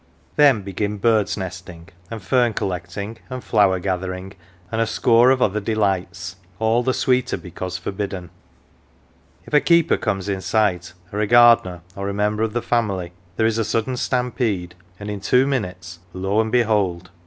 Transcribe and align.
Then 0.35 0.63
begin 0.63 0.97
birds 0.97 1.37
nesting, 1.37 1.89
and 2.09 2.23
fern 2.23 2.55
collecting, 2.55 3.19
and 3.29 3.43
flower 3.43 3.77
gathering, 3.77 4.33
and 4.71 4.81
a 4.81 4.87
score 4.87 5.29
of 5.29 5.43
other 5.43 5.59
delights, 5.59 6.37
all 6.57 6.81
the 6.81 6.91
sweeter 6.91 7.37
because 7.37 7.77
forbidden. 7.77 8.31
If 9.45 9.53
a 9.53 9.61
keeper 9.61 9.97
comes 9.97 10.27
in 10.27 10.41
sight, 10.41 10.93
or 11.13 11.19
a 11.19 11.27
gardener, 11.27 11.81
or 11.95 12.09
a 12.09 12.15
member 12.15 12.41
of" 12.41 12.53
the 12.53 12.63
family,"" 12.63 13.11
there 13.37 13.45
is 13.45 13.59
a 13.59 13.63
sudden 13.63 13.95
stampede, 13.95 14.73
and 14.99 15.07
in 15.11 15.21
two 15.21 15.45
minutes 15.45 15.99
lo 16.15 16.41
and 16.41 16.51
behold 16.51 17.11